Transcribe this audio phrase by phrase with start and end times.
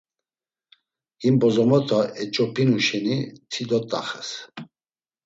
[1.21, 3.17] Him bozomota eç̌opinu şeni
[3.51, 4.29] ti dot̆axes.